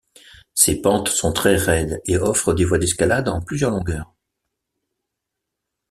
[0.55, 4.15] Ses pentes sont très raides et offrent des voies d'escalade en plusieurs longueurs.